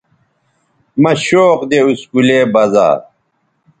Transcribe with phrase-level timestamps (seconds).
[1.01, 2.87] مہ شوق دے اسکولے بزا